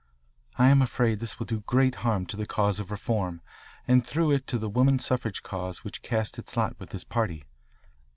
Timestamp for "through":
4.03-4.31